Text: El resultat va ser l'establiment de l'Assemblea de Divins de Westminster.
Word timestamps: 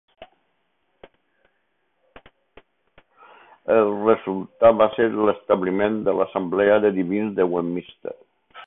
El 3.77 3.93
resultat 3.99 4.81
va 4.81 4.89
ser 4.97 5.09
l'establiment 5.29 6.05
de 6.09 6.19
l'Assemblea 6.23 6.81
de 6.89 6.95
Divins 6.99 7.39
de 7.43 7.51
Westminster. 7.55 8.19